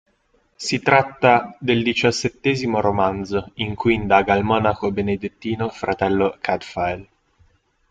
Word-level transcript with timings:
Si 0.57 0.79
tratta 0.81 1.55
del 1.59 1.83
diciassettesimo 1.83 2.81
romanzo 2.81 3.51
in 3.57 3.75
cui 3.75 3.93
indaga 3.93 4.33
il 4.33 4.43
monaco 4.43 4.91
benedettino 4.91 5.69
Fratello 5.69 6.37
Cadfael. 6.41 7.07